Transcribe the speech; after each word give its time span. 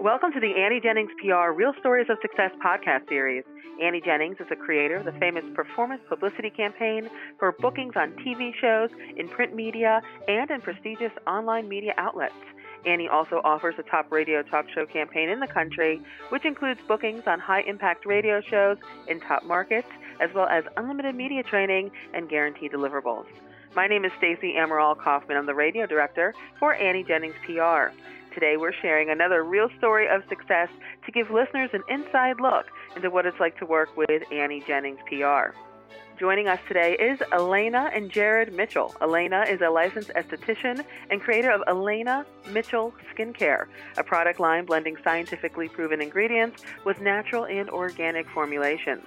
Welcome 0.00 0.30
to 0.30 0.38
the 0.38 0.54
Annie 0.54 0.78
Jennings 0.80 1.10
PR 1.18 1.50
Real 1.50 1.72
Stories 1.80 2.06
of 2.08 2.18
Success 2.22 2.52
podcast 2.64 3.08
series. 3.08 3.42
Annie 3.82 4.00
Jennings 4.00 4.36
is 4.38 4.46
a 4.48 4.54
creator 4.54 4.94
of 4.94 5.04
the 5.04 5.12
famous 5.18 5.42
performance 5.56 6.00
publicity 6.08 6.50
campaign 6.50 7.10
for 7.40 7.50
bookings 7.58 7.94
on 7.96 8.12
TV 8.12 8.54
shows, 8.54 8.90
in 9.16 9.28
print 9.28 9.56
media, 9.56 10.00
and 10.28 10.48
in 10.52 10.60
prestigious 10.60 11.10
online 11.26 11.68
media 11.68 11.94
outlets. 11.96 12.32
Annie 12.86 13.08
also 13.08 13.40
offers 13.42 13.74
a 13.78 13.82
top 13.82 14.12
radio 14.12 14.40
talk 14.42 14.66
show 14.72 14.86
campaign 14.86 15.30
in 15.30 15.40
the 15.40 15.48
country, 15.48 16.00
which 16.28 16.44
includes 16.44 16.80
bookings 16.86 17.24
on 17.26 17.40
high 17.40 17.62
impact 17.62 18.06
radio 18.06 18.40
shows 18.40 18.76
in 19.08 19.18
top 19.18 19.44
markets, 19.44 19.88
as 20.20 20.30
well 20.32 20.46
as 20.46 20.62
unlimited 20.76 21.16
media 21.16 21.42
training 21.42 21.90
and 22.14 22.28
guaranteed 22.28 22.70
deliverables. 22.70 23.26
My 23.74 23.88
name 23.88 24.04
is 24.04 24.12
Stacey 24.18 24.54
Amaral 24.56 24.96
Kaufman. 24.96 25.36
I'm 25.36 25.46
the 25.46 25.54
radio 25.54 25.86
director 25.86 26.34
for 26.60 26.74
Annie 26.74 27.02
Jennings 27.02 27.34
PR. 27.44 27.90
Today, 28.34 28.56
we're 28.56 28.72
sharing 28.72 29.10
another 29.10 29.42
real 29.42 29.68
story 29.78 30.06
of 30.08 30.22
success 30.28 30.68
to 31.06 31.12
give 31.12 31.30
listeners 31.30 31.70
an 31.72 31.82
inside 31.88 32.40
look 32.40 32.66
into 32.94 33.10
what 33.10 33.26
it's 33.26 33.40
like 33.40 33.58
to 33.58 33.66
work 33.66 33.96
with 33.96 34.22
Annie 34.30 34.62
Jennings 34.66 35.00
PR. 35.06 35.56
Joining 36.18 36.48
us 36.48 36.58
today 36.66 36.94
is 36.94 37.20
Alana 37.32 37.96
and 37.96 38.10
Jared 38.10 38.52
Mitchell. 38.52 38.94
Alana 39.00 39.48
is 39.48 39.60
a 39.60 39.70
licensed 39.70 40.10
esthetician 40.16 40.84
and 41.10 41.20
creator 41.20 41.50
of 41.50 41.62
Alana 41.68 42.26
Mitchell 42.50 42.92
Skincare, 43.14 43.66
a 43.96 44.02
product 44.02 44.40
line 44.40 44.64
blending 44.64 44.96
scientifically 45.04 45.68
proven 45.68 46.02
ingredients 46.02 46.64
with 46.84 47.00
natural 47.00 47.46
and 47.46 47.70
organic 47.70 48.28
formulations. 48.28 49.04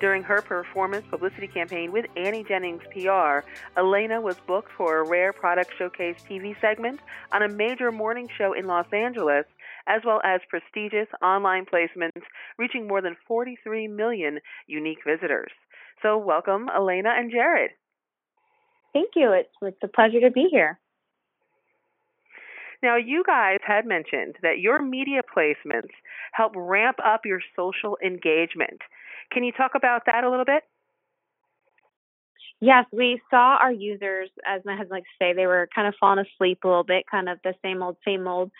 During 0.00 0.22
her 0.22 0.40
performance 0.40 1.04
publicity 1.10 1.46
campaign 1.46 1.92
with 1.92 2.06
Annie 2.16 2.42
Jennings 2.42 2.82
PR, 2.90 3.44
Alana 3.78 4.22
was 4.22 4.36
booked 4.46 4.72
for 4.74 4.98
a 4.98 5.06
rare 5.06 5.34
product 5.34 5.72
showcase 5.76 6.16
TV 6.28 6.58
segment 6.58 7.00
on 7.32 7.42
a 7.42 7.48
major 7.48 7.92
morning 7.92 8.26
show 8.38 8.54
in 8.54 8.66
Los 8.66 8.86
Angeles, 8.94 9.44
as 9.86 10.00
well 10.06 10.22
as 10.24 10.40
prestigious 10.48 11.08
online 11.22 11.66
placements 11.66 12.22
reaching 12.56 12.88
more 12.88 13.02
than 13.02 13.14
43 13.28 13.88
million 13.88 14.38
unique 14.66 15.04
visitors. 15.06 15.52
So, 16.02 16.16
welcome, 16.16 16.68
Alana 16.74 17.18
and 17.18 17.30
Jared. 17.30 17.72
Thank 18.94 19.10
you. 19.16 19.32
It's, 19.32 19.50
it's 19.60 19.82
a 19.82 19.88
pleasure 19.88 20.20
to 20.20 20.30
be 20.30 20.48
here. 20.50 20.78
Now, 22.82 22.96
you 22.96 23.22
guys 23.26 23.58
had 23.66 23.84
mentioned 23.84 24.36
that 24.42 24.60
your 24.60 24.82
media 24.82 25.20
placements 25.36 25.92
help 26.32 26.52
ramp 26.56 26.96
up 27.04 27.26
your 27.26 27.40
social 27.54 27.98
engagement. 28.02 28.80
Can 29.32 29.44
you 29.44 29.52
talk 29.52 29.72
about 29.74 30.02
that 30.06 30.24
a 30.24 30.30
little 30.30 30.44
bit? 30.44 30.62
Yes, 32.60 32.84
we 32.92 33.22
saw 33.30 33.56
our 33.56 33.72
users, 33.72 34.28
as 34.46 34.62
my 34.66 34.72
husband 34.72 34.90
likes 34.90 35.08
to 35.18 35.24
say, 35.24 35.32
they 35.32 35.46
were 35.46 35.68
kind 35.74 35.88
of 35.88 35.94
falling 35.98 36.24
asleep 36.24 36.58
a 36.62 36.68
little 36.68 36.84
bit, 36.84 37.06
kind 37.10 37.28
of 37.28 37.38
the 37.42 37.54
same 37.62 37.82
old, 37.82 37.96
same 38.04 38.26
old. 38.26 38.50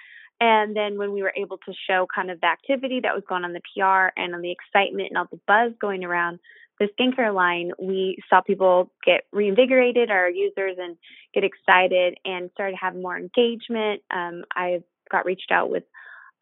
And 0.40 0.74
then 0.74 0.96
when 0.96 1.12
we 1.12 1.22
were 1.22 1.34
able 1.36 1.58
to 1.58 1.72
show 1.86 2.06
kind 2.12 2.30
of 2.30 2.40
the 2.40 2.46
activity 2.46 3.00
that 3.00 3.14
was 3.14 3.24
going 3.28 3.44
on 3.44 3.52
the 3.52 3.60
PR 3.60 4.18
and 4.18 4.34
on 4.34 4.40
the 4.40 4.50
excitement 4.52 5.08
and 5.10 5.18
all 5.18 5.26
the 5.30 5.38
buzz 5.46 5.72
going 5.78 6.02
around 6.02 6.38
the 6.78 6.88
skincare 6.98 7.34
line, 7.34 7.72
we 7.78 8.16
saw 8.30 8.40
people 8.40 8.90
get 9.04 9.24
reinvigorated, 9.32 10.10
our 10.10 10.30
users, 10.30 10.76
and 10.78 10.96
get 11.34 11.44
excited 11.44 12.16
and 12.24 12.50
started 12.54 12.78
having 12.80 13.02
more 13.02 13.18
engagement. 13.18 14.00
Um, 14.10 14.44
I 14.54 14.82
got 15.12 15.26
reached 15.26 15.52
out 15.52 15.68
with 15.70 15.84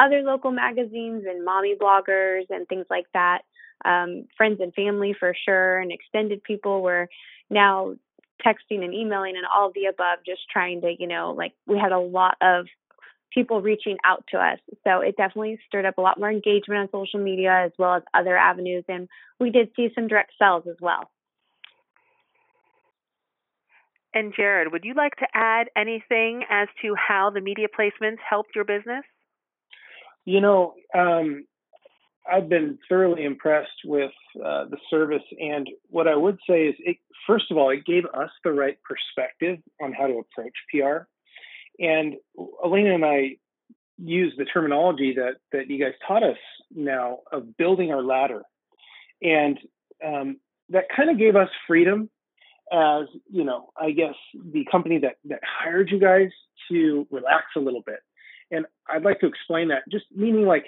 other 0.01 0.23
local 0.23 0.51
magazines 0.51 1.25
and 1.29 1.45
mommy 1.45 1.75
bloggers 1.81 2.45
and 2.51 2.67
things 2.69 2.87
like 2.91 3.07
that 3.15 3.43
um, 3.85 4.27
friends 4.37 4.61
and 4.61 4.75
family 4.75 5.15
for 5.19 5.35
sure, 5.45 5.79
and 5.79 5.93
extended 5.93 6.43
people 6.43 6.83
were 6.83 7.09
now 7.51 7.95
texting 8.45 8.85
and 8.85 8.95
emailing 8.95 9.37
and 9.37 9.47
all 9.47 9.73
the 9.75 9.87
above, 9.87 10.19
just 10.25 10.43
trying 10.53 10.81
to, 10.81 10.95
you 10.99 11.07
know, 11.07 11.35
like 11.37 11.53
we 11.67 11.79
had 11.79 11.93
a 11.93 11.99
lot 11.99 12.37
of 12.41 12.67
people 13.33 13.61
reaching 13.61 13.97
out 14.05 14.25
to 14.31 14.39
us. 14.39 14.59
So 14.85 15.01
it 15.01 15.17
definitely 15.17 15.59
stirred 15.67 15.87
up 15.87 15.99
a 15.99 16.01
lot 16.01 16.19
more 16.19 16.31
engagement 16.31 16.81
on 16.81 16.89
social 17.07 17.21
media 17.21 17.65
as 17.67 17.73
well 17.79 17.95
as 17.95 18.03
other 18.15 18.37
avenues. 18.37 18.85
And 18.89 19.09
we 19.39 19.51
did 19.51 19.71
see 19.77 19.89
some 19.95 20.09
direct 20.09 20.33
sales 20.39 20.65
as 20.69 20.77
well. 20.81 21.11
And 24.15 24.33
Jared, 24.35 24.73
would 24.73 24.85
you 24.85 24.95
like 24.95 25.15
to 25.17 25.27
add 25.35 25.69
anything 25.77 26.43
as 26.49 26.69
to 26.83 26.95
how 26.95 27.31
the 27.31 27.41
media 27.41 27.67
placements 27.69 28.19
helped 28.29 28.55
your 28.55 28.65
business? 28.65 29.05
You 30.29 30.43
know, 30.43 30.75
um, 30.95 31.47
I've 32.31 32.51
been 32.51 32.79
thoroughly 32.87 33.25
impressed 33.25 33.81
with 33.87 34.13
uh, 34.37 34.67
the 34.67 34.77
service, 34.91 35.23
and 35.41 35.67
what 35.89 36.07
I 36.07 36.17
would 36.17 36.37
say 36.47 36.67
is, 36.67 36.75
it, 36.81 36.99
first 37.27 37.51
of 37.51 37.57
all, 37.57 37.71
it 37.71 37.87
gave 37.87 38.05
us 38.05 38.29
the 38.45 38.53
right 38.53 38.77
perspective 38.85 39.57
on 39.81 39.95
how 39.95 40.07
to 40.07 40.19
approach 40.19 40.53
PR. 40.71 41.09
And 41.83 42.17
Alana 42.37 42.95
and 42.95 43.07
I 43.07 43.37
use 43.97 44.35
the 44.37 44.45
terminology 44.45 45.15
that 45.15 45.37
that 45.53 45.71
you 45.71 45.83
guys 45.83 45.95
taught 46.07 46.23
us 46.23 46.37
now 46.75 47.21
of 47.33 47.57
building 47.57 47.91
our 47.91 48.03
ladder, 48.03 48.43
and 49.23 49.59
um, 50.07 50.41
that 50.69 50.91
kind 50.95 51.09
of 51.09 51.17
gave 51.17 51.37
us 51.37 51.49
freedom 51.67 52.11
as 52.71 53.07
you 53.31 53.45
know, 53.45 53.71
I 53.81 53.93
guess 53.93 54.15
the 54.35 54.67
company 54.71 54.99
that 54.99 55.17
that 55.25 55.41
hired 55.43 55.91
you 55.91 55.99
guys 55.99 56.29
to 56.71 57.07
relax 57.11 57.47
a 57.57 57.61
little 57.61 57.83
bit. 57.87 58.01
And 58.51 58.67
I'd 58.89 59.05
like 59.05 59.21
to 59.21 59.27
explain 59.27 59.69
that, 59.69 59.83
just 59.91 60.07
meaning 60.15 60.47
like 60.47 60.67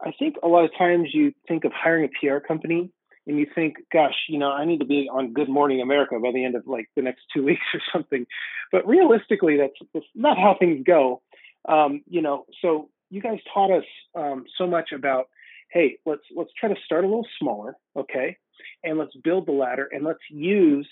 I 0.00 0.12
think 0.18 0.36
a 0.42 0.48
lot 0.48 0.64
of 0.64 0.70
times 0.76 1.08
you 1.12 1.32
think 1.46 1.64
of 1.64 1.72
hiring 1.72 2.04
a 2.04 2.08
PR 2.08 2.38
company 2.38 2.90
and 3.26 3.38
you 3.38 3.46
think, 3.54 3.76
gosh, 3.92 4.14
you 4.28 4.38
know, 4.38 4.50
I 4.50 4.64
need 4.64 4.80
to 4.80 4.86
be 4.86 5.08
on 5.12 5.32
Good 5.32 5.48
Morning 5.48 5.80
America 5.80 6.18
by 6.18 6.32
the 6.32 6.44
end 6.44 6.54
of 6.54 6.66
like 6.66 6.88
the 6.96 7.02
next 7.02 7.22
two 7.34 7.44
weeks 7.44 7.66
or 7.74 7.80
something. 7.92 8.26
But 8.72 8.86
realistically, 8.86 9.56
that's, 9.56 9.74
that's 9.92 10.06
not 10.14 10.38
how 10.38 10.56
things 10.58 10.84
go. 10.86 11.22
Um, 11.68 12.02
you 12.08 12.22
know, 12.22 12.46
so 12.62 12.88
you 13.10 13.20
guys 13.20 13.38
taught 13.52 13.70
us 13.70 13.84
um, 14.14 14.44
so 14.56 14.66
much 14.66 14.90
about, 14.94 15.26
hey, 15.70 15.98
let's 16.06 16.22
let's 16.34 16.50
try 16.58 16.68
to 16.68 16.80
start 16.84 17.04
a 17.04 17.06
little 17.06 17.26
smaller, 17.38 17.76
okay, 17.96 18.36
and 18.84 18.98
let's 18.98 19.14
build 19.22 19.46
the 19.46 19.52
ladder, 19.52 19.88
and 19.92 20.04
let's 20.04 20.20
use 20.30 20.88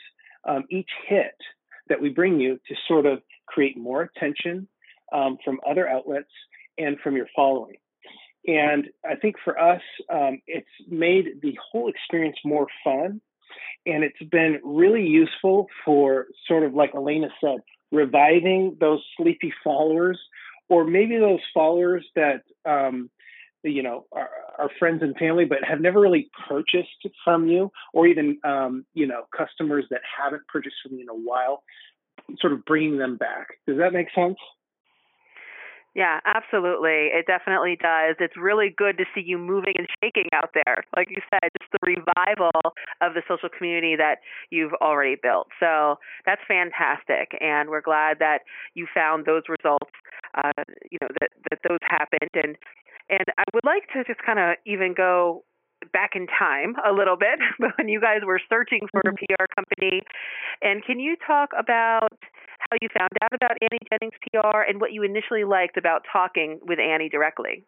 um, 0.47 0.65
each 0.71 0.91
hit 1.09 1.37
that 1.89 2.01
we 2.01 2.11
bring 2.11 2.41
you 2.41 2.59
to 2.69 2.75
sort 2.89 3.07
of 3.07 3.21
create 3.47 3.77
more 3.79 4.03
attention 4.03 4.69
um, 5.12 5.39
from 5.44 5.61
other 5.69 5.89
outlets 5.89 6.31
and 6.78 6.99
from 7.00 7.17
your 7.17 7.27
following. 7.34 7.77
And 8.47 8.89
I 9.05 9.17
think 9.17 9.37
for 9.44 9.59
us, 9.59 9.83
um, 10.12 10.41
it's 10.47 10.67
made 10.89 11.41
the 11.43 11.59
whole 11.71 11.89
experience 11.89 12.37
more 12.44 12.67
fun. 12.84 13.21
And 13.84 14.05
it's 14.05 14.31
been 14.31 14.61
really 14.65 15.05
useful 15.06 15.66
for 15.84 16.27
sort 16.47 16.65
of 16.65 16.75
like 16.75 16.93
Alana 16.93 17.28
said, 17.41 17.59
reviving 17.93 18.77
those 18.81 19.03
sleepy 19.16 19.53
followers, 19.62 20.19
or 20.69 20.84
maybe 20.84 21.16
those 21.16 21.41
followers 21.55 22.05
that, 22.16 22.43
um, 22.65 23.11
you 23.62 23.83
know, 23.83 24.06
are, 24.12 24.28
are, 24.59 24.71
friends 24.78 25.03
and 25.03 25.16
family, 25.16 25.45
but 25.45 25.59
have 25.65 25.81
never 25.81 26.00
really 26.00 26.28
purchased 26.49 27.06
from 27.25 27.49
you, 27.49 27.71
or 27.93 28.06
even, 28.06 28.39
um, 28.45 28.84
you 28.95 29.06
know, 29.06 29.22
customers 29.37 29.84
that 29.91 30.00
haven't 30.05 30.43
purchased 30.49 30.77
from 30.83 30.97
you 30.97 31.03
in 31.03 31.09
a 31.09 31.15
while, 31.15 31.62
sort 32.41 32.53
of 32.53 32.65
bringing 32.65 32.99
them 32.99 33.16
back. 33.16 33.49
Does 33.66 33.78
that 33.78 33.93
make 33.93 34.09
sense? 34.15 34.37
Yeah, 35.97 36.21
absolutely. 36.27 37.09
It 37.09 37.25
definitely 37.27 37.79
does. 37.81 38.17
It's 38.21 38.37
really 38.37 38.69
good 38.69 38.99
to 38.99 39.05
see 39.15 39.23
you 39.25 39.39
moving 39.39 39.73
and 39.79 39.89
shaking 40.05 40.29
out 40.34 40.51
there. 40.53 40.84
Like 40.95 41.09
you 41.09 41.23
said, 41.33 41.49
just 41.59 41.73
the 41.73 41.97
revival 41.97 42.53
of 43.01 43.15
the 43.15 43.23
social 43.27 43.49
community 43.49 43.97
that 43.97 44.21
you've 44.51 44.75
already 44.83 45.17
built. 45.17 45.49
So 45.59 45.97
that's 46.27 46.43
fantastic. 46.47 47.33
And 47.41 47.71
we're 47.71 47.81
glad 47.81 48.19
that 48.19 48.41
you 48.75 48.87
found 48.95 49.25
those 49.25 49.45
results, 49.49 49.91
uh, 50.37 50.69
you 50.93 50.99
know, 51.01 51.09
that, 51.19 51.31
that 51.49 51.61
those 51.67 51.81
happened. 51.81 52.28
And, 52.34 52.57
and 53.09 53.25
I 53.39 53.45
would 53.55 53.65
like 53.65 53.89
to 53.95 54.05
just 54.05 54.21
kind 54.21 54.39
of 54.39 54.57
even 54.67 54.93
go 54.95 55.45
back 55.95 56.11
in 56.15 56.27
time 56.27 56.75
a 56.84 56.93
little 56.93 57.17
bit 57.17 57.41
when 57.78 57.89
you 57.89 58.03
guys 58.03 58.21
were 58.23 58.41
searching 58.51 58.81
for 58.93 59.01
a 59.01 59.13
mm-hmm. 59.13 59.33
PR 59.33 59.47
company. 59.57 60.03
And 60.61 60.84
can 60.84 61.01
you 61.01 61.17
talk 61.27 61.51
about 61.59 62.13
how 62.71 62.77
you 62.81 62.88
found 62.97 63.10
out 63.22 63.32
about 63.32 63.56
Annie 63.60 63.78
Jennings 63.91 64.15
PR 64.32 64.60
and 64.69 64.81
what 64.81 64.93
you 64.93 65.03
initially 65.03 65.44
liked 65.44 65.77
about 65.77 66.03
talking 66.12 66.60
with 66.62 66.78
Annie 66.78 67.09
directly. 67.09 67.65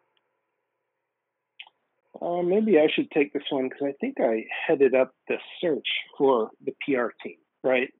Uh, 2.21 2.41
maybe 2.41 2.77
I 2.79 2.87
should 2.93 3.09
take 3.11 3.33
this 3.33 3.43
one 3.49 3.69
because 3.69 3.87
I 3.87 3.93
think 4.01 4.15
I 4.19 4.45
headed 4.67 4.93
up 4.93 5.13
the 5.27 5.37
search 5.61 5.87
for 6.17 6.49
the 6.65 6.73
PR 6.85 7.07
team, 7.23 7.37
right? 7.63 7.93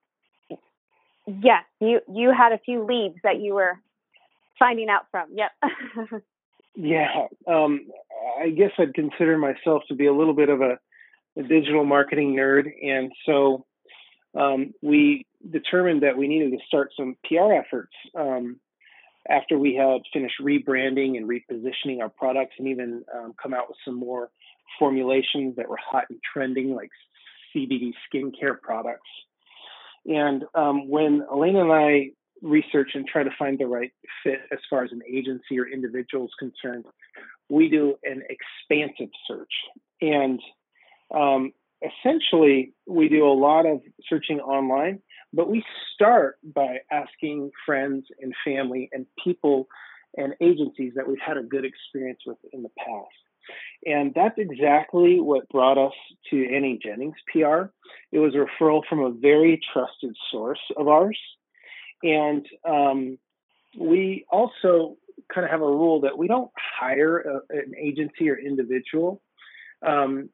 Yes, 1.26 1.64
you 1.80 2.00
you 2.12 2.34
had 2.36 2.52
a 2.52 2.58
few 2.58 2.84
leads 2.84 3.16
that 3.24 3.40
you 3.40 3.54
were 3.54 3.80
finding 4.58 4.90
out 4.90 5.04
from. 5.12 5.30
Yep. 5.34 6.22
yeah, 6.76 7.28
um, 7.48 7.82
I 8.42 8.50
guess 8.50 8.72
I'd 8.80 8.96
consider 8.96 9.38
myself 9.38 9.84
to 9.90 9.96
be 9.96 10.08
a 10.08 10.14
little 10.14 10.34
bit 10.34 10.50
of 10.50 10.62
a, 10.62 10.80
a 11.38 11.44
digital 11.44 11.86
marketing 11.86 12.36
nerd, 12.36 12.66
and 12.84 13.12
so 13.26 13.66
um, 14.38 14.74
we 14.82 15.26
determined 15.50 16.04
that 16.04 16.18
we 16.18 16.28
needed 16.28 16.52
to 16.52 16.66
start 16.68 16.92
some 16.96 17.16
PR 17.26 17.54
efforts 17.54 17.94
um, 18.16 18.60
after 19.30 19.58
we 19.58 19.76
had 19.76 20.02
finished 20.14 20.36
rebranding 20.42 21.18
and 21.18 21.30
repositioning 21.30 22.02
our 22.02 22.10
products 22.10 22.56
and 22.58 22.68
even 22.68 23.04
um, 23.16 23.34
come 23.42 23.54
out 23.54 23.68
with 23.68 23.78
some 23.86 23.96
more 23.96 24.30
formulations 24.78 25.56
that 25.56 25.70
were 25.70 25.78
hot 25.78 26.06
and 26.10 26.20
trending, 26.34 26.76
like 26.76 26.90
CBD 27.56 27.92
skincare 28.12 28.60
products. 28.60 29.10
And 30.06 30.44
um, 30.56 30.88
when 30.90 31.22
Alana 31.32 31.62
and 31.62 31.72
I 31.72 32.10
research 32.42 32.92
and 32.94 33.06
try 33.06 33.24
to 33.24 33.30
find 33.38 33.60
the 33.60 33.68
right 33.68 33.92
fit 34.24 34.40
as 34.52 34.60
far 34.70 34.84
as 34.84 34.92
an 34.92 35.02
agency 35.08 35.60
or 35.60 35.68
individual 35.68 36.26
is 36.26 36.32
concerned, 36.40 36.86
we 37.50 37.70
do 37.70 37.96
an 38.04 38.24
expansive 38.30 39.10
search. 39.28 39.52
And 40.02 40.40
um, 41.14 41.52
essentially, 41.82 42.74
we 42.88 43.10
do 43.10 43.26
a 43.26 43.34
lot 43.34 43.66
of 43.66 43.82
searching 44.08 44.40
online, 44.40 45.02
but 45.34 45.50
we 45.50 45.64
start 45.94 46.38
by 46.44 46.80
asking 46.92 47.52
friends 47.66 48.06
and 48.20 48.34
family 48.46 48.90
and 48.92 49.06
people 49.24 49.68
and 50.18 50.34
agencies 50.42 50.94
that 50.96 51.08
we've 51.08 51.20
had 51.26 51.38
a 51.38 51.44
good 51.44 51.66
experience 51.66 52.20
with 52.26 52.38
in 52.52 52.64
the 52.64 52.70
past. 52.78 53.16
And 53.86 54.14
that's 54.14 54.38
exactly 54.38 55.20
what 55.20 55.50
brought 55.50 55.78
us 55.78 55.94
to 56.30 56.56
Annie 56.56 56.80
Jennings 56.84 57.16
PR. 57.32 57.72
It 58.12 58.20
was 58.20 58.36
a 58.36 58.46
referral 58.46 58.82
from 58.88 59.00
a 59.00 59.12
very 59.12 59.60
trusted 59.74 60.16
source 60.32 60.60
of 60.78 60.88
ours. 60.88 61.20
And 62.04 62.46
um, 62.68 63.18
we 63.78 64.26
also 64.30 64.98
kind 65.34 65.46
of 65.46 65.52
have 65.52 65.62
a 65.62 65.66
rule 65.66 66.02
that 66.02 66.18
we 66.18 66.28
don't 66.28 66.52
hire 66.80 67.20
a, 67.20 67.42
an 67.50 67.74
agency 67.80 68.30
or 68.30 68.38
individual 68.38 69.22
um, 69.86 70.30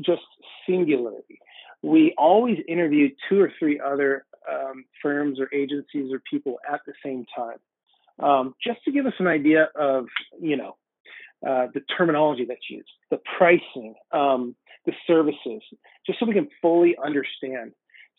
just 0.00 0.22
singularly. 0.66 1.40
We 1.82 2.14
always 2.16 2.58
interview 2.68 3.10
two 3.28 3.40
or 3.40 3.52
three 3.58 3.80
other 3.80 4.24
um, 4.50 4.84
firms 5.02 5.38
or 5.38 5.48
agencies 5.52 6.12
or 6.12 6.20
people 6.30 6.58
at 6.70 6.80
the 6.86 6.92
same 7.04 7.26
time, 7.36 7.58
um, 8.26 8.54
just 8.64 8.82
to 8.84 8.92
give 8.92 9.06
us 9.06 9.12
an 9.18 9.26
idea 9.26 9.68
of, 9.74 10.06
you 10.40 10.56
know, 10.56 10.76
uh, 11.46 11.66
the 11.74 11.80
terminology 11.96 12.46
that's 12.46 12.70
used, 12.70 12.88
the 13.10 13.20
pricing, 13.36 13.94
um, 14.12 14.54
the 14.86 14.92
services, 15.06 15.62
just 16.06 16.18
so 16.18 16.26
we 16.26 16.34
can 16.34 16.48
fully 16.62 16.96
understand. 17.02 17.72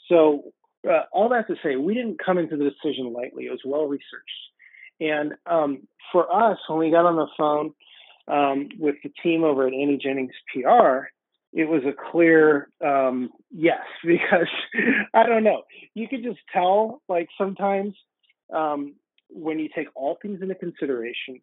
So, 0.07 0.53
uh, 0.87 1.03
all 1.11 1.29
that 1.29 1.47
to 1.47 1.55
say, 1.63 1.75
we 1.75 1.95
didn't 1.95 2.23
come 2.23 2.37
into 2.37 2.57
the 2.57 2.65
decision 2.65 3.13
lightly. 3.13 3.45
It 3.45 3.51
was 3.51 3.61
well 3.65 3.87
researched. 3.87 4.05
And 4.99 5.33
um, 5.45 5.87
for 6.11 6.31
us, 6.31 6.59
when 6.67 6.79
we 6.79 6.91
got 6.91 7.05
on 7.05 7.15
the 7.15 7.27
phone 7.37 7.73
um, 8.27 8.69
with 8.77 8.95
the 9.03 9.11
team 9.23 9.43
over 9.43 9.65
at 9.65 9.73
Annie 9.73 9.99
Jennings 10.01 10.33
PR, 10.53 11.07
it 11.55 11.69
was 11.69 11.83
a 11.85 12.11
clear 12.11 12.69
um, 12.85 13.29
yes, 13.49 13.79
because 14.05 14.49
I 15.13 15.25
don't 15.25 15.43
know. 15.43 15.63
You 15.95 16.07
could 16.07 16.21
just 16.21 16.39
tell, 16.53 17.01
like, 17.09 17.29
sometimes 17.37 17.95
um, 18.53 18.95
when 19.29 19.57
you 19.57 19.69
take 19.73 19.87
all 19.95 20.17
things 20.21 20.41
into 20.41 20.55
consideration, 20.55 21.39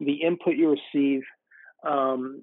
the 0.00 0.14
input 0.14 0.56
you 0.56 0.76
receive, 0.94 1.22
um, 1.84 2.42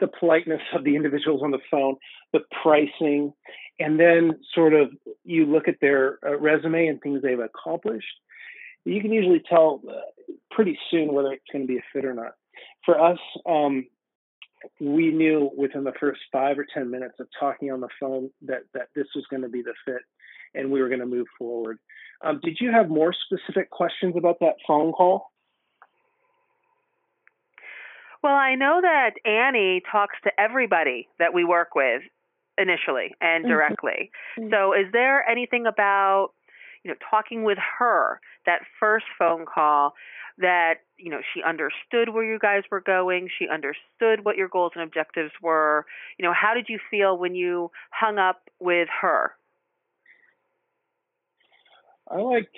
the 0.00 0.08
politeness 0.18 0.62
of 0.74 0.84
the 0.84 0.96
individuals 0.96 1.42
on 1.44 1.50
the 1.50 1.58
phone, 1.70 1.96
the 2.32 2.40
pricing, 2.62 3.32
and 3.78 4.00
then 4.00 4.38
sort 4.54 4.72
of 4.72 4.90
you 5.24 5.44
look 5.44 5.68
at 5.68 5.76
their 5.80 6.18
uh, 6.26 6.38
resume 6.38 6.86
and 6.86 7.00
things 7.02 7.20
they've 7.22 7.38
accomplished, 7.38 8.06
you 8.84 9.00
can 9.02 9.12
usually 9.12 9.42
tell 9.46 9.82
uh, 9.88 9.92
pretty 10.50 10.78
soon 10.90 11.12
whether 11.12 11.32
it's 11.32 11.44
going 11.52 11.66
to 11.66 11.68
be 11.68 11.78
a 11.78 11.82
fit 11.92 12.04
or 12.04 12.14
not. 12.14 12.32
For 12.84 12.98
us, 13.00 13.18
um, 13.44 13.86
we 14.80 15.10
knew 15.10 15.50
within 15.56 15.84
the 15.84 15.92
first 15.98 16.20
five 16.32 16.58
or 16.58 16.66
ten 16.72 16.90
minutes 16.90 17.14
of 17.20 17.28
talking 17.38 17.72
on 17.72 17.80
the 17.80 17.88
phone 18.00 18.30
that 18.42 18.62
that 18.74 18.88
this 18.94 19.06
was 19.14 19.24
going 19.30 19.42
to 19.42 19.48
be 19.48 19.62
the 19.62 19.74
fit, 19.84 20.02
and 20.54 20.70
we 20.70 20.80
were 20.80 20.88
going 20.88 21.00
to 21.00 21.06
move 21.06 21.26
forward. 21.38 21.78
Um, 22.22 22.40
did 22.42 22.58
you 22.60 22.70
have 22.72 22.88
more 22.88 23.12
specific 23.12 23.70
questions 23.70 24.14
about 24.16 24.40
that 24.40 24.54
phone 24.66 24.92
call? 24.92 25.30
Well, 28.22 28.34
I 28.34 28.54
know 28.54 28.80
that 28.82 29.12
Annie 29.24 29.82
talks 29.90 30.16
to 30.24 30.32
everybody 30.40 31.08
that 31.18 31.32
we 31.34 31.44
work 31.44 31.74
with 31.74 32.02
initially 32.58 33.14
and 33.20 33.44
mm-hmm. 33.44 33.52
directly. 33.52 34.10
Mm-hmm. 34.38 34.50
So, 34.50 34.72
is 34.72 34.90
there 34.92 35.28
anything 35.28 35.66
about 35.66 36.30
you 36.86 36.92
know 36.92 36.98
talking 37.10 37.42
with 37.42 37.58
her 37.78 38.20
that 38.46 38.60
first 38.78 39.06
phone 39.18 39.44
call 39.44 39.94
that 40.38 40.74
you 40.96 41.10
know 41.10 41.18
she 41.34 41.42
understood 41.42 42.14
where 42.14 42.24
you 42.24 42.38
guys 42.38 42.62
were 42.70 42.80
going 42.80 43.28
she 43.38 43.48
understood 43.48 44.24
what 44.24 44.36
your 44.36 44.48
goals 44.48 44.70
and 44.76 44.84
objectives 44.84 45.32
were 45.42 45.84
you 46.16 46.24
know 46.24 46.32
how 46.32 46.54
did 46.54 46.66
you 46.68 46.78
feel 46.88 47.18
when 47.18 47.34
you 47.34 47.72
hung 47.90 48.18
up 48.18 48.48
with 48.60 48.86
her 49.00 49.32
i 52.08 52.18
liked 52.18 52.56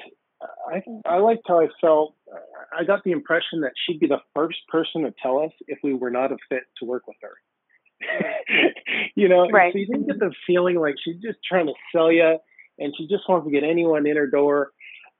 I 0.70 0.82
I 1.04 1.18
liked 1.18 1.42
how 1.48 1.60
I 1.60 1.66
felt. 1.80 2.14
I 2.72 2.84
got 2.84 3.02
the 3.02 3.10
impression 3.10 3.62
that 3.62 3.72
she'd 3.84 3.98
be 3.98 4.06
the 4.06 4.20
first 4.36 4.58
person 4.68 5.02
to 5.02 5.12
tell 5.20 5.40
us 5.40 5.50
if 5.66 5.78
we 5.82 5.94
were 5.94 6.10
not 6.10 6.30
a 6.30 6.36
fit 6.48 6.62
to 6.78 6.84
work 6.84 7.08
with 7.08 7.16
her. 7.22 7.32
you 9.16 9.28
know, 9.28 9.48
right. 9.50 9.72
so 9.72 9.78
you 9.80 9.86
didn't 9.86 10.06
get 10.06 10.20
the 10.20 10.32
feeling 10.46 10.78
like 10.78 10.94
she's 11.04 11.20
just 11.20 11.38
trying 11.42 11.66
to 11.66 11.72
sell 11.90 12.12
you, 12.12 12.38
and 12.78 12.94
she 12.96 13.06
just 13.06 13.28
wants 13.28 13.46
to 13.46 13.50
get 13.50 13.64
anyone 13.64 14.06
in 14.06 14.16
her 14.16 14.26
door 14.26 14.72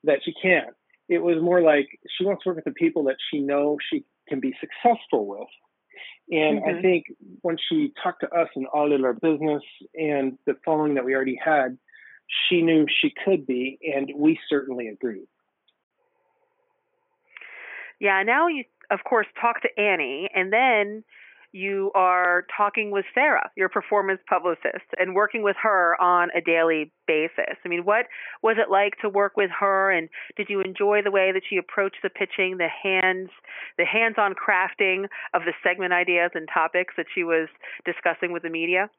that 0.05 0.21
she 0.25 0.33
can. 0.41 0.67
It 1.09 1.23
was 1.23 1.43
more 1.43 1.63
like 1.63 1.89
she 2.17 2.25
wants 2.25 2.43
to 2.45 2.51
work 2.51 2.57
with 2.57 2.65
the 2.65 2.73
people 2.73 3.05
that 3.05 3.17
she 3.31 3.41
knows 3.41 3.79
she 3.91 4.05
can 4.29 4.41
be 4.41 4.55
successful 4.61 5.27
with. 5.27 5.49
And 6.31 6.61
mm-hmm. 6.61 6.79
I 6.79 6.83
think 6.83 7.07
when 7.41 7.57
she 7.69 7.93
talked 8.03 8.21
to 8.21 8.31
us 8.31 8.49
and 8.55 8.67
audited 8.73 9.05
our 9.05 9.15
business 9.15 9.63
and 9.95 10.37
the 10.47 10.55
following 10.65 10.95
that 10.95 11.05
we 11.05 11.15
already 11.15 11.39
had, 11.43 11.79
she 12.49 12.61
knew 12.61 12.87
she 13.01 13.13
could 13.25 13.47
be, 13.47 13.79
and 13.95 14.11
we 14.15 14.39
certainly 14.51 14.89
agreed. 14.89 15.27
Yeah, 18.01 18.23
now 18.23 18.49
you, 18.49 18.65
of 18.91 19.01
course, 19.09 19.27
talk 19.41 19.63
to 19.63 19.81
Annie, 19.81 20.29
and 20.35 20.53
then 20.53 21.05
you 21.53 21.91
are 21.95 22.45
talking 22.55 22.91
with 22.91 23.05
Sarah, 23.15 23.51
your 23.57 23.69
performance 23.69 24.21
publicist, 24.29 24.85
and 24.99 25.15
working 25.15 25.43
with 25.43 25.57
her 25.63 26.01
on 26.01 26.29
a 26.37 26.41
daily 26.41 26.93
basis. 27.07 27.57
I 27.65 27.69
mean, 27.69 27.85
what 27.85 28.07
was 28.43 28.57
it 28.59 28.71
like 28.71 28.95
to 29.03 29.09
work 29.09 29.37
with 29.37 29.51
her, 29.59 29.91
and 29.91 30.09
did 30.37 30.49
you 30.51 30.61
enjoy 30.61 31.01
the 31.03 31.11
way 31.11 31.33
that 31.33 31.43
she 31.49 31.57
approached 31.57 31.99
the 32.03 32.11
pitching, 32.11 32.59
the 32.59 32.69
hands, 32.69 33.31
the 33.79 33.87
hands-on 33.87 34.35
crafting 34.35 35.05
of 35.35 35.43
the 35.45 35.53
segment 35.63 35.93
ideas 35.93 36.31
and 36.35 36.49
topics 36.53 36.95
that 36.97 37.07
she 37.15 37.25
was 37.25 37.49
discussing 37.85 38.33
with 38.33 38.43
the 38.43 38.51
media? 38.51 38.91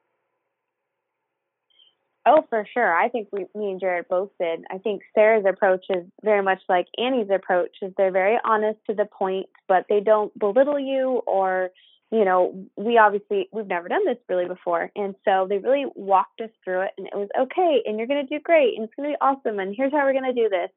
Oh, 2.26 2.44
for 2.50 2.66
sure. 2.74 2.94
I 2.94 3.08
think 3.08 3.28
we, 3.32 3.46
me 3.54 3.70
and 3.70 3.80
Jared 3.80 4.06
both 4.08 4.28
did. 4.38 4.64
I 4.70 4.76
think 4.76 5.02
Sarah's 5.14 5.46
approach 5.48 5.86
is 5.88 6.04
very 6.22 6.42
much 6.42 6.60
like 6.68 6.86
Annie's 6.98 7.30
approach. 7.34 7.70
Is 7.80 7.92
they're 7.96 8.12
very 8.12 8.38
honest 8.44 8.78
to 8.88 8.94
the 8.94 9.06
point, 9.06 9.46
but 9.68 9.86
they 9.88 10.00
don't 10.00 10.38
belittle 10.38 10.78
you 10.78 11.22
or, 11.26 11.70
you 12.10 12.24
know, 12.24 12.66
we 12.76 12.98
obviously 12.98 13.48
we've 13.52 13.66
never 13.66 13.88
done 13.88 14.04
this 14.04 14.18
really 14.28 14.46
before, 14.46 14.90
and 14.96 15.14
so 15.24 15.46
they 15.48 15.58
really 15.58 15.86
walked 15.94 16.40
us 16.40 16.50
through 16.64 16.82
it, 16.82 16.92
and 16.98 17.06
it 17.06 17.14
was 17.14 17.28
okay, 17.38 17.82
and 17.86 17.98
you're 17.98 18.06
gonna 18.06 18.26
do 18.26 18.40
great, 18.40 18.74
and 18.76 18.84
it's 18.84 18.94
gonna 18.94 19.10
be 19.10 19.16
awesome, 19.20 19.58
and 19.58 19.74
here's 19.76 19.92
how 19.92 20.04
we're 20.04 20.12
gonna 20.12 20.32
do 20.32 20.48
this. 20.48 20.70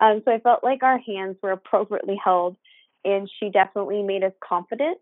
Um, 0.00 0.22
so 0.24 0.32
I 0.32 0.38
felt 0.40 0.62
like 0.62 0.82
our 0.82 0.98
hands 0.98 1.36
were 1.42 1.52
appropriately 1.52 2.20
held, 2.22 2.56
and 3.04 3.30
she 3.40 3.50
definitely 3.50 4.02
made 4.02 4.22
us 4.24 4.32
confident 4.46 4.98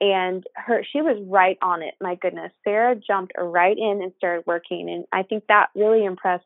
and 0.00 0.44
her 0.56 0.84
she 0.92 1.00
was 1.00 1.16
right 1.28 1.56
on 1.62 1.82
it. 1.82 1.94
My 2.00 2.16
goodness 2.16 2.52
sarah 2.64 2.96
jumped 2.96 3.32
right 3.38 3.76
in 3.76 4.02
and 4.02 4.12
started 4.16 4.44
working 4.46 4.90
and 4.90 5.04
i 5.12 5.22
think 5.22 5.44
that 5.48 5.68
really 5.74 6.04
impressed 6.04 6.44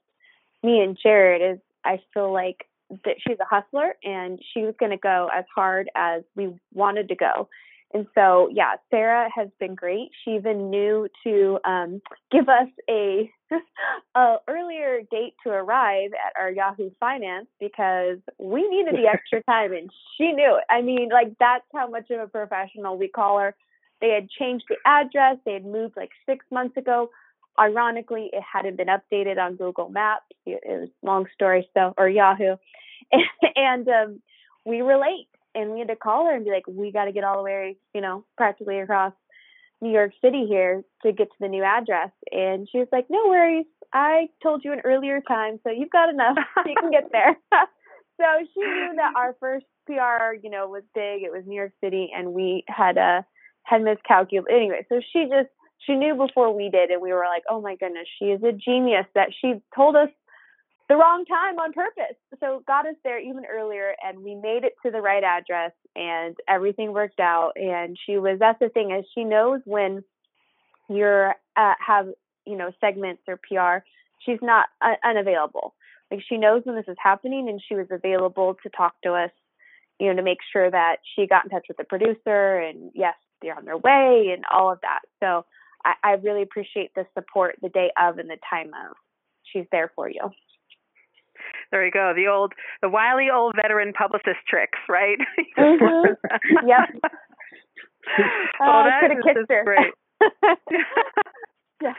me 0.63 0.81
and 0.81 0.99
jared 1.03 1.57
is 1.57 1.61
i 1.85 2.01
feel 2.13 2.33
like 2.33 2.67
that 3.05 3.17
she's 3.27 3.39
a 3.41 3.45
hustler 3.45 3.95
and 4.03 4.41
she 4.53 4.63
was 4.63 4.75
going 4.79 4.91
to 4.91 4.97
go 4.97 5.29
as 5.35 5.45
hard 5.55 5.91
as 5.95 6.23
we 6.37 6.55
wanted 6.73 7.09
to 7.09 7.15
go 7.15 7.49
and 7.95 8.07
so 8.15 8.49
yeah 8.53 8.75
sarah 8.91 9.29
has 9.35 9.49
been 9.59 9.75
great. 9.75 10.11
She 10.25 10.33
even 10.33 10.71
knew 10.71 11.09
to 11.25 11.59
um, 11.65 12.03
give 12.31 12.49
us 12.49 12.69
a, 12.89 13.31
a 14.15 14.37
earlier 14.49 15.01
date 15.11 15.35
to 15.45 15.51
arrive 15.51 16.11
at 16.13 16.39
our 16.41 16.51
yahoo 16.51 16.91
finance 17.01 17.47
because 17.61 18.19
we 18.39 18.69
needed 18.69 18.95
the 18.95 19.09
extra 19.13 19.43
time 19.45 19.73
and 19.73 19.91
she 20.17 20.33
knew 20.33 20.59
it. 20.59 20.65
I 20.71 20.83
mean 20.83 21.09
like 21.11 21.33
that's 21.39 21.65
how 21.75 21.89
much 21.89 22.11
of 22.11 22.21
a 22.21 22.27
professional 22.27 22.99
we 22.99 23.09
call 23.09 23.39
her. 23.39 23.55
They 24.01 24.11
had 24.11 24.29
changed 24.31 24.67
the 24.69 24.77
address. 24.85 25.39
They 25.45 25.55
had 25.55 25.65
moved 25.65 25.97
like 25.97 26.11
six 26.27 26.45
months 26.51 26.77
ago. 26.77 27.11
Ironically 27.59 28.31
it 28.33 28.43
hadn't 28.43 28.77
been 28.77 28.89
updated 28.89 29.39
on 29.39 29.57
google 29.57 29.89
maps. 29.89 30.27
It, 30.47 30.61
was 30.65 30.89
long 31.03 31.27
story 31.35 31.69
so 31.75 31.95
or 31.97 32.09
yahoo. 32.09 32.57
And, 33.11 33.23
and 33.57 33.89
um, 33.89 34.23
we 34.65 34.83
were 34.83 34.99
late 34.99 35.29
and 35.59 35.73
we 35.73 35.81
had 35.81 35.89
to 35.89 35.97
call 35.97 36.27
her 36.27 36.35
and 36.35 36.45
be 36.45 36.51
like, 36.51 36.67
we 36.67 36.93
got 36.93 37.07
to 37.07 37.13
get 37.13 37.25
all 37.25 37.37
the 37.37 37.43
way, 37.43 37.77
you 37.95 38.01
know, 38.01 38.25
practically 38.37 38.79
across 38.79 39.13
New 39.81 39.91
York 39.91 40.13
City 40.23 40.47
here 40.47 40.83
to 41.03 41.13
get 41.13 41.29
to 41.29 41.37
the 41.41 41.49
new 41.49 41.63
address. 41.63 42.11
And 42.31 42.69
she 42.71 42.79
was 42.79 42.89
like, 42.93 43.07
no 43.11 43.27
worries. 43.29 43.67
I 43.93 44.29
told 44.43 44.65
you 44.65 44.73
an 44.73 44.81
earlier 44.85 45.21
time, 45.27 45.59
so 45.65 45.71
you've 45.71 45.91
got 45.91 46.09
enough. 46.09 46.37
you 46.67 46.75
can 46.79 46.91
get 46.91 47.11
there. 47.11 47.37
so 47.53 48.25
she 48.55 48.61
knew 48.61 48.93
that 48.97 49.15
our 49.17 49.35
first 49.41 49.67
PR, 49.87 50.35
you 50.43 50.51
know, 50.51 50.69
was 50.69 50.83
big. 50.95 51.23
It 51.23 51.33
was 51.33 51.45
New 51.47 51.57
York 51.57 51.73
City, 51.83 52.11
and 52.15 52.35
we 52.35 52.65
had 52.69 52.97
a 52.97 53.01
uh, 53.01 53.23
had 53.63 53.83
miscalculated. 53.83 54.51
Anyway, 54.51 54.87
so 54.89 55.01
she 55.13 55.25
just 55.25 55.49
she 55.79 55.95
knew 55.95 56.15
before 56.15 56.55
we 56.55 56.71
did, 56.71 56.91
and 56.91 57.03
we 57.03 57.13
were 57.13 57.27
like, 57.33 57.45
oh 57.51 57.61
my 57.61 57.77
goodness, 57.77 58.09
she 58.19 58.27
is 58.27 58.43
a 58.43 58.53
genius 58.53 59.07
that 59.15 59.29
she 59.41 59.55
told 59.75 59.97
us 59.97 60.09
the 60.89 60.97
wrong 60.97 61.25
time 61.27 61.59
on 61.59 61.73
purpose. 61.73 62.17
So 62.41 62.63
got 62.67 62.87
us 62.87 62.95
there 63.05 63.21
even 63.21 63.45
earlier 63.45 63.95
and 64.03 64.21
we 64.21 64.35
made 64.35 64.65
it 64.65 64.73
to 64.85 64.91
the 64.91 65.01
right 65.01 65.23
address 65.23 65.73
and 65.95 66.37
everything 66.49 66.93
worked 66.93 67.21
out. 67.21 67.53
And 67.57 67.97
she 68.07 68.17
was, 68.17 68.39
that's 68.39 68.59
the 68.59 68.71
thing 68.71 68.93
is 68.93 69.05
she 69.15 69.25
knows 69.25 69.61
when 69.65 70.03
you're, 70.89 71.35
uh, 71.57 71.75
have, 71.87 72.09
you 72.47 72.57
know, 72.57 72.71
segments 72.81 73.23
or 73.29 73.37
PR, 73.37 73.85
she's 74.25 74.39
not 74.41 74.67
uh, 74.81 74.95
unavailable. 75.05 75.75
Like 76.11 76.21
she 76.27 76.39
knows 76.39 76.63
when 76.65 76.77
this 76.77 76.89
is 76.89 76.97
happening 77.03 77.49
and 77.51 77.61
she 77.69 77.75
was 77.75 77.89
available 77.91 78.57
to 78.63 78.71
talk 78.71 78.95
to 79.03 79.13
us 79.13 79.31
you 79.99 80.09
know, 80.09 80.17
to 80.17 80.23
make 80.23 80.39
sure 80.53 80.71
that 80.71 80.97
she 81.15 81.27
got 81.27 81.45
in 81.45 81.51
touch 81.51 81.67
with 81.69 81.77
the 81.77 81.85
producer 81.85 82.59
and 82.59 82.91
yes, 82.95 83.15
they're 83.43 83.57
on 83.57 83.65
their 83.65 83.77
way 83.77 84.33
and 84.35 84.45
all 84.51 84.71
of 84.71 84.81
that. 84.83 85.01
So 85.21 85.45
I, 85.85 85.95
I 86.03 86.11
really 86.13 86.43
appreciate 86.43 86.95
the 86.95 87.07
support 87.15 87.57
the 87.63 87.69
day 87.69 87.91
of 88.01 88.19
and 88.19 88.31
the 88.31 88.39
time 88.49 88.69
of. 88.69 88.97
She's 89.53 89.67
there 89.73 89.91
for 89.97 90.09
you. 90.09 90.31
There 91.71 91.85
you 91.85 91.91
go. 91.91 92.13
The 92.17 92.27
old, 92.27 92.55
the 92.83 92.89
wily 92.89 93.29
old 93.33 93.55
veteran 93.61 93.93
publicist 93.93 94.41
tricks, 94.49 94.79
right? 94.89 95.19
mm-hmm. 95.59 96.67
Yep. 96.67 97.13
well, 98.61 98.71
uh, 98.71 98.85
that 98.85 99.11
is 99.11 99.25
just 99.25 99.51
her. 99.51 99.65
great. 99.65 99.93
yeah. 101.83 101.93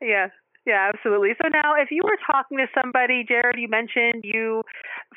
Yeah. 0.00 0.26
Yeah, 0.66 0.90
absolutely. 0.92 1.30
So 1.40 1.46
now, 1.46 1.74
if 1.78 1.92
you 1.92 2.02
were 2.02 2.18
talking 2.26 2.58
to 2.58 2.66
somebody, 2.74 3.24
Jared, 3.26 3.54
you 3.56 3.68
mentioned 3.68 4.24
you 4.24 4.64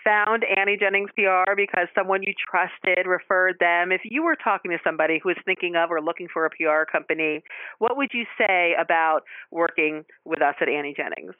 found 0.04 0.46
Annie 0.46 0.78
Jennings 0.80 1.10
PR 1.16 1.56
because 1.58 1.88
someone 1.96 2.22
you 2.22 2.34
trusted 2.38 3.08
referred 3.08 3.56
them. 3.60 3.92
If 3.92 4.02
you 4.04 4.22
were 4.22 4.36
talking 4.36 4.70
to 4.70 4.78
somebody 4.84 5.20
who 5.22 5.30
was 5.30 5.38
thinking 5.46 5.76
of 5.76 5.90
or 5.90 6.02
looking 6.02 6.28
for 6.32 6.46
a 6.46 6.52
PR 6.52 6.86
company, 6.86 7.42
what 7.80 7.98
would 7.98 8.12
you 8.14 8.26
say 8.38 8.76
about 8.80 9.22
working 9.50 10.06
with 10.24 10.40
us 10.40 10.54
at 10.62 10.70
Annie 10.70 10.94
Jennings? 10.96 11.34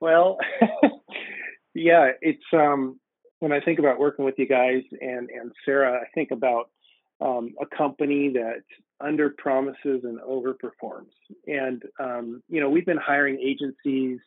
Well, 0.00 0.38
yeah, 1.74 2.10
it's 2.20 2.42
um 2.52 3.00
when 3.40 3.52
I 3.52 3.60
think 3.60 3.78
about 3.78 3.98
working 3.98 4.24
with 4.24 4.36
you 4.38 4.46
guys 4.46 4.82
and 5.00 5.30
and 5.30 5.52
Sarah, 5.64 6.00
I 6.00 6.06
think 6.14 6.30
about 6.30 6.70
um, 7.20 7.54
a 7.60 7.76
company 7.76 8.30
that 8.34 8.62
under 9.00 9.30
promises 9.30 10.04
and 10.04 10.20
overperforms. 10.20 11.12
And 11.46 11.82
um, 11.98 12.42
you 12.48 12.60
know, 12.60 12.70
we've 12.70 12.86
been 12.86 12.96
hiring 12.98 13.38
agencies 13.40 14.20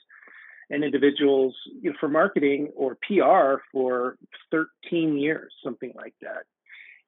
and 0.70 0.84
individuals 0.84 1.56
you 1.82 1.90
know, 1.92 1.96
for 2.00 2.08
marketing 2.10 2.70
or 2.76 2.98
PR 3.08 3.62
for 3.72 4.18
13 4.52 5.18
years, 5.18 5.52
something 5.64 5.92
like 5.96 6.14
that. 6.22 6.44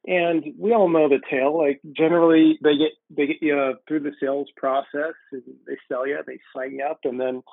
And 0.07 0.43
we 0.57 0.73
all 0.73 0.89
know 0.89 1.07
the 1.07 1.21
tale. 1.29 1.55
Like 1.55 1.79
generally, 1.95 2.57
they 2.63 2.75
get 2.75 2.91
they 3.15 3.27
get 3.27 3.37
you 3.41 3.75
through 3.87 3.99
the 3.99 4.13
sales 4.19 4.47
process, 4.57 5.13
and 5.31 5.43
they 5.67 5.77
sell 5.87 6.07
you, 6.07 6.17
they 6.25 6.39
sign 6.55 6.73
you 6.73 6.85
up, 6.85 7.01
and 7.03 7.19
then 7.19 7.43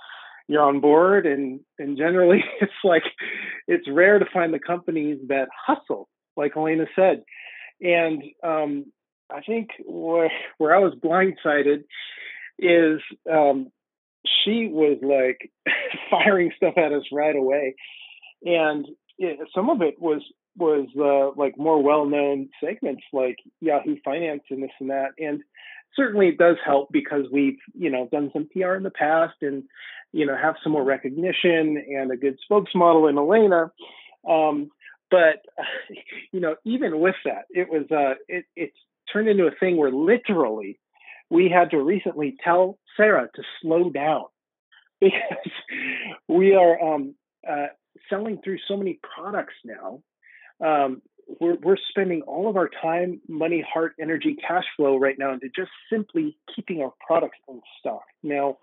you're 0.48 0.62
on 0.62 0.80
board. 0.80 1.26
And 1.26 1.60
and 1.78 1.96
generally, 1.96 2.42
it's 2.60 2.72
like 2.82 3.04
it's 3.68 3.86
rare 3.88 4.18
to 4.18 4.26
find 4.32 4.52
the 4.52 4.58
companies 4.58 5.18
that 5.28 5.48
hustle, 5.66 6.08
like 6.36 6.54
Alana 6.54 6.86
said. 6.96 7.22
And 7.80 8.22
um, 8.42 8.86
I 9.30 9.40
think 9.42 9.68
where 9.84 10.30
where 10.56 10.74
I 10.74 10.78
was 10.78 10.94
blindsided 10.94 11.84
is 12.58 13.00
um, 13.30 13.70
she 14.44 14.68
was 14.68 14.98
like 15.02 15.50
firing 16.10 16.50
stuff 16.56 16.74
at 16.76 16.92
us 16.92 17.04
right 17.12 17.36
away, 17.36 17.76
and 18.42 18.86
it, 19.18 19.38
some 19.54 19.70
of 19.70 19.82
it 19.82 20.00
was 20.00 20.22
was 20.56 20.88
uh, 20.98 21.40
like 21.40 21.56
more 21.56 21.80
well 21.80 22.04
known 22.04 22.48
segments 22.62 23.02
like 23.12 23.36
Yahoo 23.60 23.96
Finance 24.04 24.42
and 24.50 24.62
this 24.62 24.70
and 24.80 24.90
that, 24.90 25.10
and 25.18 25.42
certainly 25.94 26.28
it 26.28 26.38
does 26.38 26.56
help 26.64 26.88
because 26.92 27.24
we've 27.32 27.58
you 27.74 27.90
know 27.90 28.08
done 28.10 28.30
some 28.32 28.48
PR 28.52 28.74
in 28.74 28.82
the 28.82 28.90
past 28.90 29.34
and 29.42 29.64
you 30.12 30.26
know 30.26 30.36
have 30.36 30.56
some 30.62 30.72
more 30.72 30.84
recognition 30.84 31.82
and 31.88 32.10
a 32.10 32.16
good 32.16 32.38
spokesmodel 32.50 33.08
in 33.08 33.16
Alana. 33.16 33.70
Um, 34.28 34.70
but 35.10 35.44
you 36.32 36.40
know, 36.40 36.56
even 36.64 37.00
with 37.00 37.16
that, 37.24 37.44
it 37.50 37.68
was 37.68 37.84
uh, 37.90 38.14
it, 38.28 38.44
it's 38.56 38.76
turned 39.12 39.28
into 39.28 39.46
a 39.46 39.54
thing 39.58 39.76
where 39.76 39.92
literally 39.92 40.78
we 41.30 41.50
had 41.50 41.70
to 41.70 41.78
recently 41.78 42.36
tell 42.42 42.78
Sarah 42.96 43.28
to 43.34 43.42
slow 43.60 43.90
down 43.90 44.24
because 45.00 45.52
we 46.28 46.54
are 46.54 46.94
um, 46.94 47.14
uh, 47.48 47.66
selling 48.10 48.40
through 48.42 48.58
so 48.66 48.76
many 48.76 48.98
products 49.14 49.54
now. 49.64 50.02
Um, 50.64 51.02
we're, 51.40 51.56
we're 51.56 51.76
spending 51.90 52.22
all 52.22 52.48
of 52.48 52.56
our 52.56 52.70
time, 52.82 53.20
money, 53.28 53.64
heart, 53.72 53.94
energy, 54.00 54.36
cash 54.46 54.64
flow 54.76 54.96
right 54.96 55.18
now 55.18 55.32
into 55.32 55.48
just 55.54 55.70
simply 55.92 56.36
keeping 56.54 56.80
our 56.80 56.92
products 57.06 57.38
in 57.48 57.60
stock. 57.78 58.04
Now, 58.22 58.58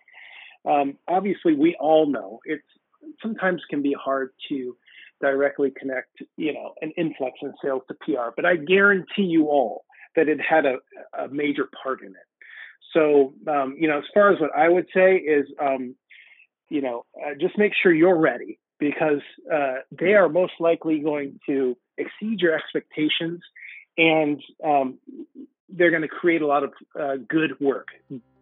um, 0.65 0.97
obviously, 1.07 1.53
we 1.53 1.75
all 1.79 2.07
know 2.07 2.39
it's 2.45 2.63
sometimes 3.21 3.61
can 3.69 3.81
be 3.83 3.93
hard 3.93 4.31
to 4.49 4.75
directly 5.21 5.71
connect, 5.79 6.23
you 6.37 6.53
know, 6.53 6.73
an 6.81 6.91
influx 6.97 7.37
in 7.41 7.53
sales 7.63 7.83
to 7.87 7.93
PR, 8.01 8.31
but 8.35 8.45
I 8.45 8.55
guarantee 8.55 9.23
you 9.23 9.47
all 9.47 9.85
that 10.15 10.27
it 10.27 10.39
had 10.41 10.65
a, 10.65 10.77
a 11.17 11.27
major 11.29 11.69
part 11.83 12.01
in 12.01 12.09
it. 12.09 12.15
So, 12.93 13.33
um, 13.47 13.75
you 13.77 13.87
know, 13.87 13.99
as 13.99 14.05
far 14.13 14.33
as 14.33 14.39
what 14.39 14.55
I 14.55 14.69
would 14.69 14.87
say 14.93 15.17
is, 15.17 15.45
um, 15.61 15.95
you 16.69 16.81
know, 16.81 17.05
uh, 17.23 17.35
just 17.39 17.57
make 17.57 17.73
sure 17.81 17.93
you're 17.93 18.17
ready 18.17 18.59
because 18.79 19.21
uh, 19.53 19.75
they 19.91 20.13
are 20.13 20.29
most 20.29 20.53
likely 20.59 20.99
going 20.99 21.39
to 21.47 21.77
exceed 21.97 22.41
your 22.41 22.53
expectations 22.53 23.41
and 23.97 24.41
um, 24.63 24.97
they're 25.69 25.89
going 25.89 26.01
to 26.01 26.07
create 26.07 26.41
a 26.41 26.47
lot 26.47 26.63
of 26.63 26.73
uh, 26.99 27.15
good 27.27 27.59
work, 27.59 27.87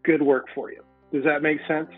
good 0.04 0.22
work 0.22 0.48
for 0.54 0.72
you. 0.72 0.84
Does 1.12 1.24
that 1.26 1.42
make 1.42 1.60
sense? 1.68 1.90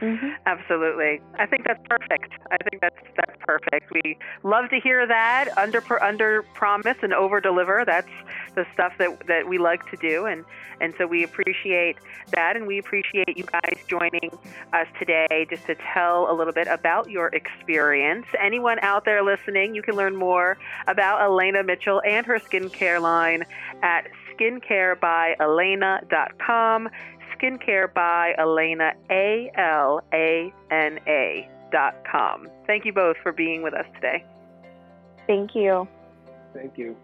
Mm-hmm. 0.00 0.28
Absolutely. 0.44 1.20
I 1.38 1.46
think 1.46 1.66
that's 1.66 1.80
perfect. 1.88 2.32
I 2.50 2.56
think 2.68 2.82
that's 2.82 2.96
that's 3.16 3.38
perfect. 3.40 3.90
We 3.92 4.18
love 4.42 4.68
to 4.68 4.78
hear 4.78 5.06
that 5.06 5.46
under 5.56 5.82
under 6.02 6.42
promise 6.54 6.96
and 7.02 7.14
over 7.14 7.40
deliver. 7.40 7.82
That's 7.86 8.10
the 8.56 8.66
stuff 8.74 8.94
that 8.98 9.28
that 9.28 9.46
we 9.46 9.58
like 9.58 9.88
to 9.90 9.96
do, 9.96 10.26
and 10.26 10.44
and 10.80 10.92
so 10.98 11.06
we 11.06 11.22
appreciate 11.22 11.98
that, 12.32 12.56
and 12.56 12.66
we 12.66 12.78
appreciate 12.78 13.36
you 13.36 13.44
guys 13.44 13.76
joining 13.86 14.36
us 14.72 14.88
today 14.98 15.46
just 15.48 15.64
to 15.66 15.76
tell 15.94 16.28
a 16.30 16.34
little 16.34 16.52
bit 16.52 16.66
about 16.66 17.08
your 17.08 17.28
experience. 17.28 18.26
Anyone 18.40 18.80
out 18.80 19.04
there 19.04 19.22
listening, 19.22 19.76
you 19.76 19.82
can 19.82 19.94
learn 19.94 20.16
more 20.16 20.58
about 20.88 21.20
Alana 21.20 21.64
Mitchell 21.64 22.02
and 22.04 22.26
her 22.26 22.40
skincare 22.40 23.00
line 23.00 23.44
at 23.82 24.08
skincarebyalana.com 24.38 26.88
skincare 27.38 27.92
by 27.92 28.34
Alana, 28.38 28.92
A 29.10 29.50
L 29.56 30.02
A 30.12 30.52
N 30.70 30.98
A 31.06 31.48
dot 31.72 31.94
com. 32.10 32.48
Thank 32.66 32.84
you 32.84 32.92
both 32.92 33.16
for 33.22 33.32
being 33.32 33.62
with 33.62 33.74
us 33.74 33.86
today. 33.94 34.24
Thank 35.26 35.54
you. 35.54 35.88
Thank 36.54 36.78
you. 36.78 36.96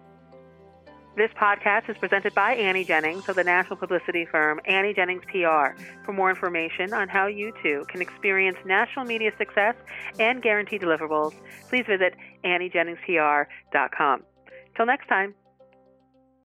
This 1.15 1.31
podcast 1.39 1.91
is 1.91 1.99
presented 1.99 2.35
by 2.35 2.55
Annie 2.55 2.87
Jennings 2.87 3.29
of 3.29 3.37
the 3.37 3.45
national 3.45 3.77
publicity 3.77 4.25
firm 4.25 4.61
Annie 4.65 4.95
Jennings 4.95 5.23
PR. 5.27 5.79
For 6.07 6.15
more 6.15 6.31
information 6.31 6.95
on 6.95 7.07
how 7.07 7.27
you 7.27 7.53
too 7.63 7.85
can 7.89 8.01
experience 8.01 8.57
national 8.65 9.05
media 9.05 9.31
success 9.37 9.75
and 10.19 10.41
guarantee 10.41 10.79
deliverables, 10.79 11.35
please 11.69 11.85
visit 11.87 12.15
AnnieJenningsPR.com. 12.45 14.23
Till 14.75 14.87
next 14.87 15.07
time. 15.09 15.35